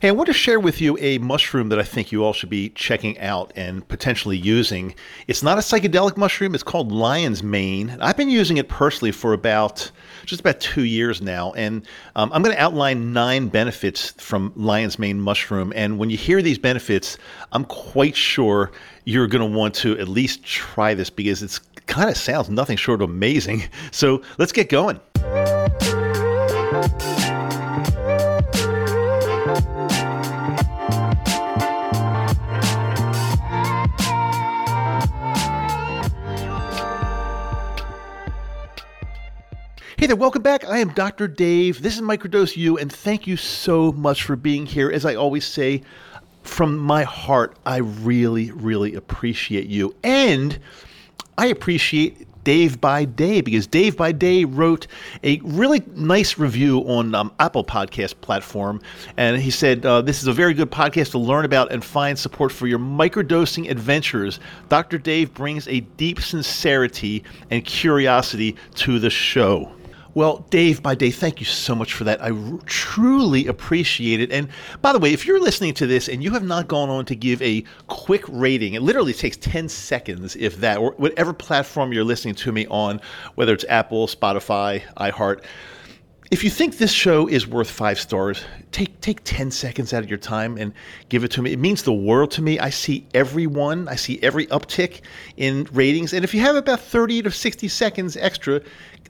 [0.00, 2.48] Hey, I want to share with you a mushroom that I think you all should
[2.48, 4.94] be checking out and potentially using.
[5.26, 7.98] It's not a psychedelic mushroom, it's called lion's mane.
[8.00, 9.90] I've been using it personally for about
[10.24, 11.86] just about two years now, and
[12.16, 15.70] um, I'm going to outline nine benefits from lion's mane mushroom.
[15.76, 17.18] And when you hear these benefits,
[17.52, 18.72] I'm quite sure
[19.04, 21.58] you're going to want to at least try this because it's
[21.88, 23.64] kind of sounds nothing short of amazing.
[23.90, 24.98] So let's get going.
[40.10, 40.64] There, welcome back.
[40.64, 41.28] I am Dr.
[41.28, 41.82] Dave.
[41.82, 44.90] This is Microdose U, and thank you so much for being here.
[44.90, 45.82] As I always say,
[46.42, 49.94] from my heart, I really, really appreciate you.
[50.02, 50.58] And
[51.38, 54.88] I appreciate Dave by Day because Dave by Day wrote
[55.22, 58.82] a really nice review on um, Apple Podcast platform,
[59.16, 62.18] and he said uh, this is a very good podcast to learn about and find
[62.18, 64.40] support for your microdosing adventures.
[64.68, 64.98] Dr.
[64.98, 69.70] Dave brings a deep sincerity and curiosity to the show.
[70.12, 72.20] Well, Dave by Day, thank you so much for that.
[72.20, 74.32] I r- truly appreciate it.
[74.32, 74.48] And
[74.82, 77.14] by the way, if you're listening to this and you have not gone on to
[77.14, 82.02] give a quick rating, it literally takes 10 seconds, if that, or whatever platform you're
[82.02, 83.00] listening to me on,
[83.36, 85.44] whether it's Apple, Spotify, iHeart.
[86.30, 90.08] If you think this show is worth five stars, take take 10 seconds out of
[90.08, 90.72] your time and
[91.08, 91.52] give it to me.
[91.52, 92.56] It means the world to me.
[92.60, 95.00] I see everyone, I see every uptick
[95.36, 96.12] in ratings.
[96.12, 98.60] And if you have about 30 to 60 seconds extra,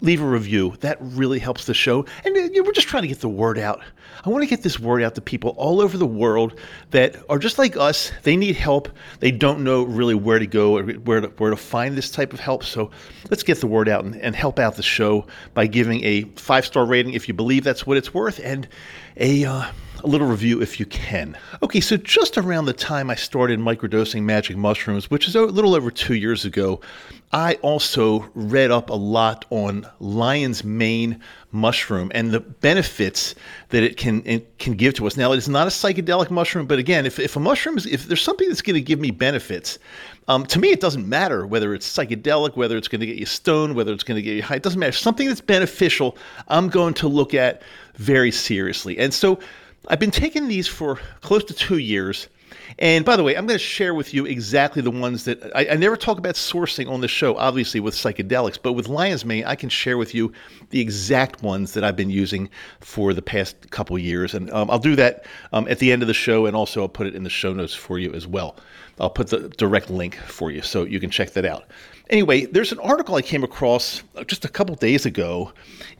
[0.00, 0.74] leave a review.
[0.80, 2.04] That really helps the show.
[2.24, 3.80] And uh, we're just trying to get the word out.
[4.24, 6.58] I want to get this word out to people all over the world
[6.90, 8.12] that are just like us.
[8.22, 8.88] They need help.
[9.20, 12.32] They don't know really where to go or where to, where to find this type
[12.32, 12.64] of help.
[12.64, 12.90] So
[13.30, 16.64] let's get the word out and, and help out the show by giving a five
[16.64, 18.68] star rating if you believe that's what it's worth and
[19.16, 19.44] a.
[19.44, 19.70] Uh,
[20.04, 21.36] a little review if you can.
[21.62, 25.74] Okay, so just around the time I started microdosing magic mushrooms, which is a little
[25.74, 26.80] over two years ago,
[27.32, 31.20] I also read up a lot on lion's mane
[31.52, 33.34] mushroom and the benefits
[33.68, 35.16] that it can it can give to us.
[35.16, 38.06] Now, it is not a psychedelic mushroom, but again, if, if a mushroom is if
[38.06, 39.78] there's something that's going to give me benefits,
[40.28, 43.26] um, to me, it doesn't matter whether it's psychedelic, whether it's going to get you
[43.26, 44.56] stoned, whether it's going to get you high.
[44.56, 44.92] It doesn't matter.
[44.92, 46.16] Something that's beneficial,
[46.48, 47.62] I'm going to look at
[47.96, 48.98] very seriously.
[48.98, 49.38] And so
[49.88, 52.28] I've been taking these for close to two years.
[52.78, 55.68] And by the way, I'm going to share with you exactly the ones that I,
[55.70, 59.44] I, never talk about sourcing on the show, obviously with psychedelics, but with Lion's Mane,
[59.44, 60.32] I can share with you
[60.70, 62.48] the exact ones that I've been using
[62.80, 64.34] for the past couple years.
[64.34, 66.88] And um, I'll do that um, at the end of the show, and also I'll
[66.88, 68.56] put it in the show notes for you as well.
[69.00, 71.64] I'll put the direct link for you so you can check that out.
[72.10, 75.52] Anyway, there's an article I came across uh, just a couple days ago.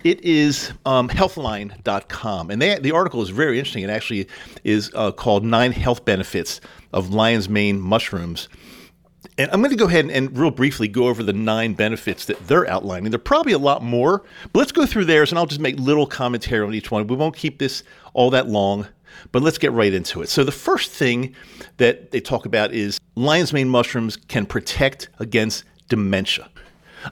[0.04, 2.50] It is um, healthline.com.
[2.50, 3.84] And they, the article is very interesting.
[3.84, 4.26] It actually
[4.64, 6.62] is uh, called Nine Health Benefits
[6.94, 8.48] of Lion's Mane Mushrooms.
[9.36, 12.24] And I'm going to go ahead and, and, real briefly go over the nine benefits
[12.24, 13.10] that they're outlining.
[13.10, 15.78] There are probably a lot more, but let's go through theirs and I'll just make
[15.78, 17.06] little commentary on each one.
[17.06, 17.82] We won't keep this
[18.14, 18.86] all that long,
[19.30, 20.28] but let's get right into it.
[20.28, 21.34] So, the first thing
[21.76, 26.48] that they talk about is lion's mane mushrooms can protect against dementia.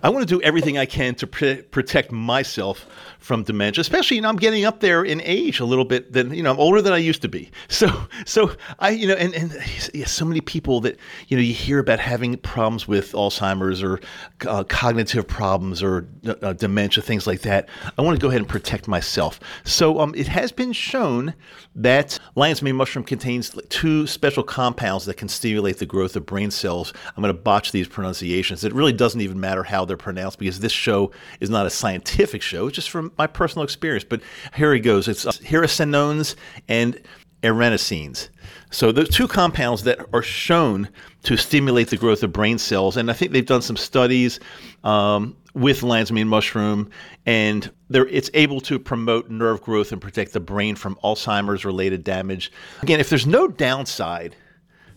[0.03, 2.87] I want to do everything I can to pr- protect myself
[3.19, 6.33] from dementia, especially, you know, I'm getting up there in age a little bit than,
[6.33, 7.51] you know, I'm older than I used to be.
[7.77, 7.91] So,
[8.25, 9.55] so I, you know, and, and
[9.93, 10.99] yeah, so many people that,
[11.29, 14.01] you know, you hear about having problems with Alzheimer's or
[14.47, 16.09] uh, cognitive problems or
[16.41, 17.69] uh, dementia, things like that.
[17.99, 19.41] I want to go ahead and protect myself.
[19.65, 21.35] So, um, it has been shown
[21.75, 26.51] that lion's mane mushroom contains two special compounds that can stimulate the growth of brain
[26.51, 26.95] cells.
[27.15, 28.65] I'm going to botch these pronunciations.
[28.65, 31.11] It really doesn't even matter how they're pronounced because this show
[31.41, 32.67] is not a scientific show.
[32.67, 34.05] It's just from my personal experience.
[34.05, 34.23] But
[34.55, 35.09] here he goes.
[35.09, 36.37] It's uh, hericenones
[36.69, 37.01] and
[37.43, 38.29] erinacines.
[38.71, 40.89] So those two compounds that are shown
[41.23, 44.41] to stimulate the growth of brain cells, and I think they've done some studies
[44.85, 46.91] um, with lion's mane mushroom,
[47.25, 52.51] and it's able to promote nerve growth and protect the brain from Alzheimer's related damage.
[52.83, 54.35] Again, if there's no downside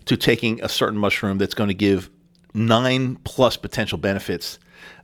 [0.06, 2.10] to taking a certain mushroom that's going to give
[2.54, 4.58] nine plus potential benefits,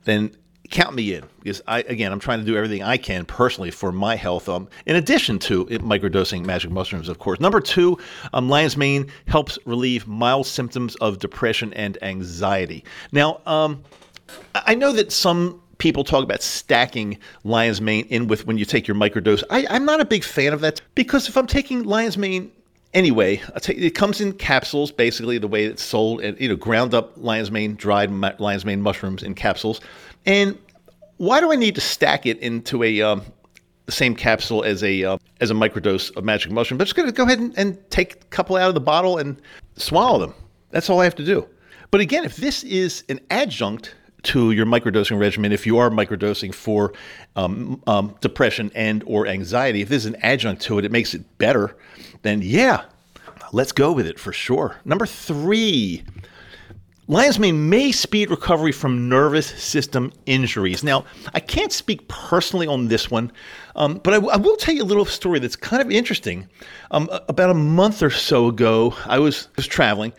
[0.05, 0.35] then
[0.69, 3.91] count me in because I again I'm trying to do everything I can personally for
[3.91, 4.49] my health.
[4.49, 7.39] Um, in addition to microdosing magic mushrooms, of course.
[7.39, 7.97] Number two,
[8.33, 12.83] um, lion's mane helps relieve mild symptoms of depression and anxiety.
[13.11, 13.83] Now, um,
[14.55, 18.87] I know that some people talk about stacking lion's mane in with when you take
[18.87, 19.43] your microdose.
[19.49, 22.51] I, I'm not a big fan of that because if I'm taking lion's mane
[22.93, 27.13] anyway, it comes in capsules, basically the way it's sold, and you know, ground up
[27.17, 29.81] lion's mane, dried lion's mane mushrooms in capsules.
[30.25, 30.57] And
[31.17, 33.21] why do I need to stack it into a um,
[33.87, 36.95] the same capsule as a uh, as a microdose of magic mushroom, but I'm just
[36.95, 39.41] going to go ahead and, and take a couple out of the bottle and
[39.75, 40.33] swallow them.
[40.71, 41.47] That's all I have to do.
[41.89, 43.95] But again, if this is an adjunct
[44.27, 46.93] to your microdosing regimen, if you are microdosing for
[47.35, 51.13] um, um, depression and or anxiety, if this is an adjunct to it, it makes
[51.13, 51.75] it better.
[52.21, 52.85] Then yeah,
[53.51, 54.77] let's go with it for sure.
[54.85, 56.03] Number three,
[57.09, 60.83] Lion's mane may speed recovery from nervous system injuries.
[60.83, 63.31] Now, I can't speak personally on this one,
[63.77, 66.49] um, but I, w- I will tell you a little story that's kind of interesting.
[66.91, 70.11] Um, about a month or so ago, I was, was traveling,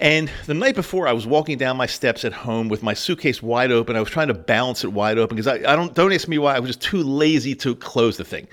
[0.00, 3.42] and the night before, I was walking down my steps at home with my suitcase
[3.42, 3.94] wide open.
[3.96, 6.38] I was trying to balance it wide open because I, I don't don't ask me
[6.38, 6.56] why.
[6.56, 8.48] I was just too lazy to close the thing.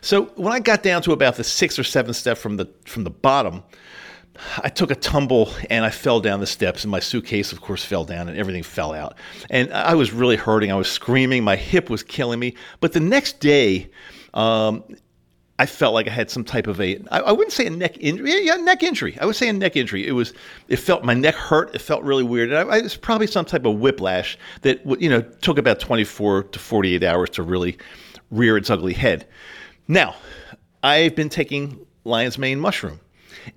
[0.00, 3.04] So when I got down to about the sixth or seventh step from the from
[3.04, 3.62] the bottom,
[4.62, 7.84] I took a tumble and I fell down the steps, and my suitcase, of course,
[7.84, 9.16] fell down and everything fell out.
[9.50, 10.72] And I was really hurting.
[10.72, 11.44] I was screaming.
[11.44, 12.54] My hip was killing me.
[12.80, 13.90] But the next day,
[14.34, 14.84] um,
[15.58, 17.96] I felt like I had some type of a, I, I wouldn't say a neck
[17.98, 18.44] injury.
[18.44, 19.18] Yeah, neck injury.
[19.20, 20.06] I would say a neck injury.
[20.06, 20.34] It was,
[20.68, 21.74] it felt, my neck hurt.
[21.74, 22.52] It felt really weird.
[22.52, 26.44] And I, it was probably some type of whiplash that, you know, took about 24
[26.44, 27.78] to 48 hours to really
[28.30, 29.26] rear its ugly head.
[29.88, 30.14] Now,
[30.82, 33.00] I've been taking lion's mane mushroom.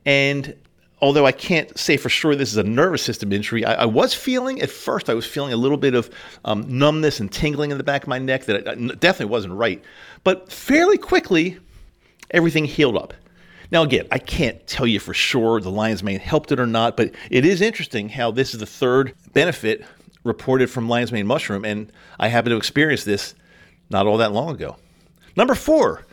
[0.06, 0.56] And
[1.02, 4.14] although I can't say for sure this is a nervous system injury, I, I was
[4.14, 6.10] feeling at first, I was feeling a little bit of
[6.46, 8.64] um, numbness and tingling in the back of my neck that
[9.00, 9.84] definitely wasn't right.
[10.24, 11.60] But fairly quickly,
[12.32, 13.14] everything healed up.
[13.72, 16.98] Now, again, I can't tell you for sure the lion's mane helped it or not,
[16.98, 19.86] but it is interesting how this is the third benefit
[20.24, 23.36] reported from lion's mane mushroom, and I happened to experience this
[23.90, 24.78] not all that long ago.
[25.36, 26.06] Number four,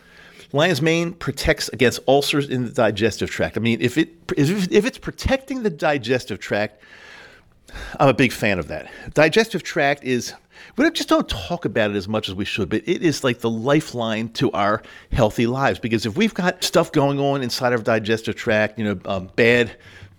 [0.53, 3.57] Lion's mane protects against ulcers in the digestive tract.
[3.57, 6.81] I mean, if it if, if it's protecting the digestive tract,
[7.99, 8.89] I'm a big fan of that.
[9.13, 10.33] Digestive tract is
[10.75, 13.39] we just don't talk about it as much as we should, but it is like
[13.39, 14.81] the lifeline to our
[15.11, 15.79] healthy lives.
[15.79, 19.75] Because if we've got stuff going on inside our digestive tract, you know, um, bad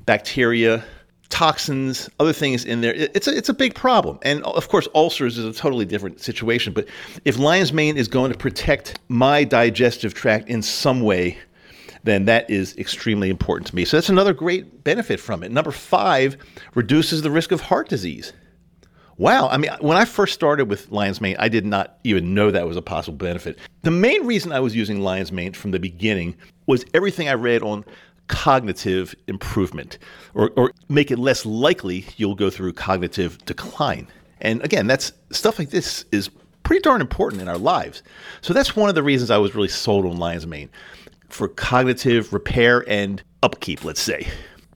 [0.06, 0.85] bacteria,
[1.29, 2.94] toxins, other things in there.
[2.94, 4.19] It's a, it's a big problem.
[4.23, 6.73] And of course, ulcers is a totally different situation.
[6.73, 6.88] But
[7.25, 11.38] if lion's mane is going to protect my digestive tract in some way,
[12.05, 13.84] then that is extremely important to me.
[13.84, 15.50] So that's another great benefit from it.
[15.50, 16.37] Number five,
[16.75, 18.32] reduces the risk of heart disease.
[19.19, 19.49] Wow.
[19.49, 22.67] I mean, when I first started with lion's mane, I did not even know that
[22.67, 23.59] was a possible benefit.
[23.82, 26.37] The main reason I was using lion's mane from the beginning
[26.67, 27.85] was everything I read on
[28.29, 29.99] cognitive improvement
[30.35, 34.06] or, or make it less likely you'll go through cognitive decline.
[34.41, 36.31] And again, that's stuff like this is
[36.62, 38.03] pretty darn important in our lives.
[38.41, 40.69] So that's one of the reasons I was really sold on Lion's Mane
[41.29, 44.29] for cognitive repair and upkeep, let's say.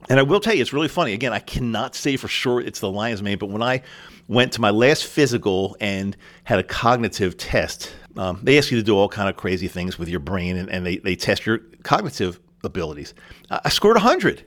[0.08, 1.12] And I will tell you, it's really funny.
[1.12, 3.82] Again, I cannot say for sure it's the lion's mane, but when I
[4.28, 8.82] went to my last physical and had a cognitive test, um, they ask you to
[8.82, 11.58] do all kind of crazy things with your brain, and, and they, they test your
[11.82, 13.14] cognitive abilities.
[13.50, 14.44] I scored 100.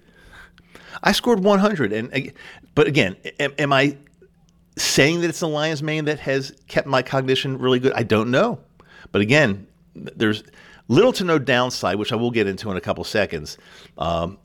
[1.04, 1.94] I scored 100.
[1.94, 2.34] And
[2.74, 3.98] but again, am, am, I
[4.78, 7.94] saying that it's the lion's mane that has kept my cognition really good?
[7.94, 8.60] I don't know.
[9.12, 10.44] But again, there's
[10.88, 13.58] little to no downside, which I will get into in a couple seconds.
[13.98, 14.38] Um,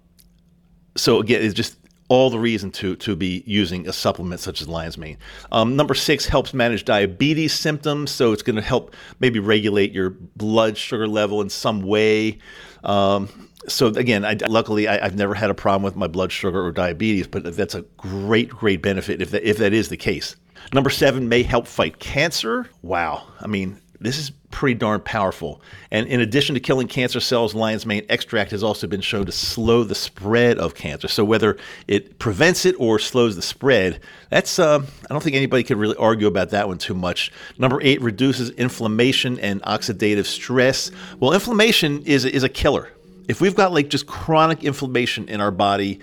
[1.01, 1.77] so again, it's just
[2.09, 5.17] all the reason to to be using a supplement such as lion's mane.
[5.51, 10.11] Um, number six helps manage diabetes symptoms, so it's going to help maybe regulate your
[10.11, 12.39] blood sugar level in some way.
[12.85, 13.29] Um,
[13.69, 16.73] so again, I, luckily I, have never had a problem with my blood sugar or
[16.73, 20.37] diabetes, but that's a great, great benefit if that, if that is the case.
[20.73, 22.69] Number seven may help fight cancer.
[22.83, 25.61] Wow, I mean this is pretty darn powerful.
[25.91, 29.33] And in addition to killing cancer cells, lion's mane extract has also been shown to
[29.33, 31.07] slow the spread of cancer.
[31.07, 35.63] So whether it prevents it or slows the spread, that's uh, I don't think anybody
[35.65, 37.31] could really argue about that one too much.
[37.59, 40.91] Number eight reduces inflammation and oxidative stress.
[41.19, 42.89] Well, inflammation is is a killer
[43.31, 46.01] if we've got like just chronic inflammation in our body,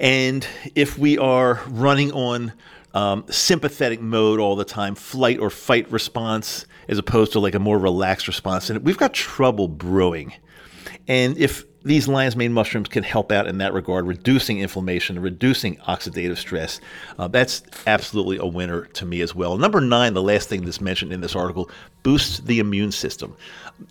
[0.00, 2.54] and if we are running on
[2.94, 7.58] um, sympathetic mode all the time, flight or fight response, as opposed to like a
[7.58, 10.32] more relaxed response, and we've got trouble brewing.
[11.06, 15.76] And if these lion's mane mushrooms can help out in that regard, reducing inflammation, reducing
[15.78, 16.80] oxidative stress.
[17.18, 19.58] Uh, that's absolutely a winner to me as well.
[19.58, 21.70] Number nine, the last thing that's mentioned in this article,
[22.02, 23.36] boosts the immune system.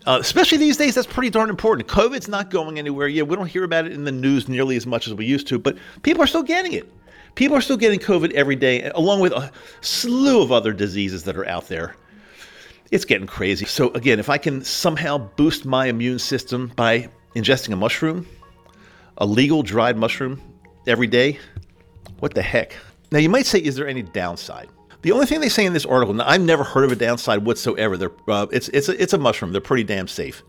[0.06, 1.86] Uh, especially these days, that's pretty darn important.
[1.86, 3.06] COVID's not going anywhere.
[3.06, 5.46] Yeah, we don't hear about it in the news nearly as much as we used
[5.48, 6.90] to, but people are still getting it.
[7.34, 9.50] People are still getting COVID every day, along with a
[9.80, 11.96] slew of other diseases that are out there
[12.94, 13.64] it's getting crazy.
[13.64, 18.24] So, again, if I can somehow boost my immune system by ingesting a mushroom,
[19.18, 20.40] a legal dried mushroom
[20.86, 21.38] every day,
[22.20, 22.76] what the heck?
[23.10, 24.68] Now, you might say, is there any downside?
[25.02, 27.44] The only thing they say in this article, now I've never heard of a downside
[27.44, 27.96] whatsoever.
[27.96, 29.52] They're, uh, it's it's a, it's a mushroom.
[29.52, 30.42] They're pretty damn safe,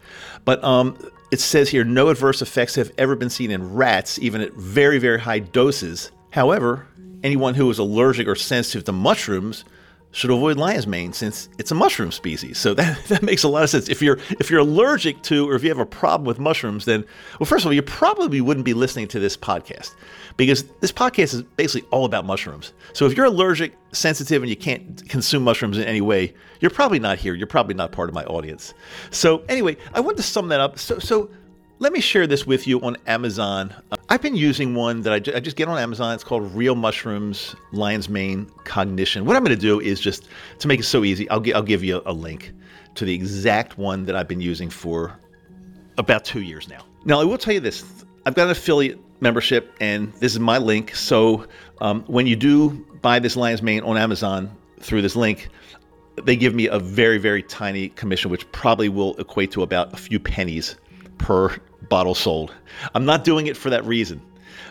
[0.46, 0.98] but um,
[1.32, 4.98] it says here no adverse effects have ever been seen in rats, even at very
[4.98, 6.12] very high doses.
[6.36, 6.86] However,
[7.24, 9.64] anyone who is allergic or sensitive to mushrooms
[10.12, 12.58] should avoid lion's mane since it's a mushroom species.
[12.58, 13.88] So that, that makes a lot of sense.
[13.88, 17.06] If you're if you're allergic to or if you have a problem with mushrooms, then
[17.40, 19.96] well, first of all, you probably wouldn't be listening to this podcast
[20.36, 22.74] because this podcast is basically all about mushrooms.
[22.92, 27.00] So if you're allergic, sensitive, and you can't consume mushrooms in any way, you're probably
[27.00, 27.34] not here.
[27.34, 28.74] You're probably not part of my audience.
[29.10, 30.80] So anyway, I want to sum that up.
[30.80, 31.30] So so
[31.80, 33.74] let me share this with you on Amazon.
[33.92, 36.14] Uh, I've been using one that I, ju- I, just get on Amazon.
[36.14, 39.26] It's called Real Mushrooms Lion's Mane Cognition.
[39.26, 40.30] What I'm going to do is just
[40.60, 42.54] to make it so easy, I'll, gi- I'll give you a, a link
[42.96, 45.20] to the exact one that I've been using for
[45.98, 46.86] about two years now.
[47.04, 47.84] Now, I will tell you this
[48.26, 50.96] I've got an affiliate membership, and this is my link.
[50.96, 51.46] So
[51.82, 55.50] um, when you do buy this Lion's Mane on Amazon through this link,
[56.24, 59.98] they give me a very, very tiny commission, which probably will equate to about a
[59.98, 60.78] few pennies
[61.26, 61.58] per
[61.90, 62.54] bottle sold.
[62.94, 64.22] I'm not doing it for that reason,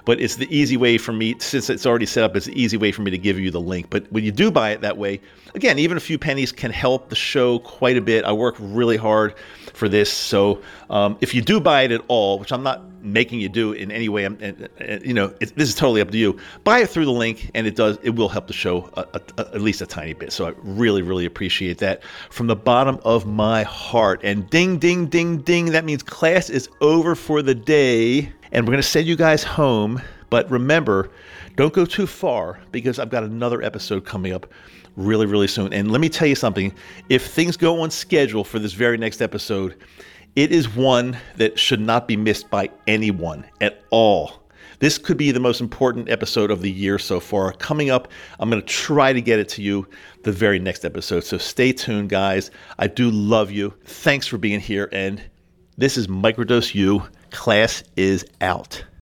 [0.04, 2.76] but it's the easy way for me, since it's already set up, it's the easy
[2.76, 3.90] way for me to give you the link.
[3.90, 5.20] But when you do buy it that way,
[5.54, 8.24] again, even a few pennies can help the show quite a bit.
[8.24, 9.34] I work really hard
[9.72, 10.12] for this.
[10.12, 13.72] So um, if you do buy it at all, which I'm not making you do
[13.72, 16.38] in any way, I'm, and, and, you know, it, this is totally up to you.
[16.62, 19.20] Buy it through the link, and it does, it will help the show a, a,
[19.36, 20.32] a, at least a tiny bit.
[20.32, 24.20] So I really, really appreciate that from the bottom of my heart.
[24.22, 25.66] And ding, ding, ding, ding.
[25.66, 29.42] That means class is over for the day, and we're going to send you guys
[29.42, 30.00] home.
[30.30, 31.10] But remember,
[31.56, 34.46] don't go too far because I've got another episode coming up
[34.96, 35.72] really, really soon.
[35.72, 36.72] And let me tell you something
[37.08, 39.76] if things go on schedule for this very next episode,
[40.36, 44.40] it is one that should not be missed by anyone at all.
[44.80, 47.52] This could be the most important episode of the year so far.
[47.52, 48.08] Coming up,
[48.38, 49.86] I'm going to try to get it to you
[50.24, 51.20] the very next episode.
[51.24, 52.50] So stay tuned, guys.
[52.78, 53.72] I do love you.
[53.84, 54.88] Thanks for being here.
[54.92, 55.22] And
[55.76, 57.04] this is Microdose U.
[57.34, 58.84] Class is out.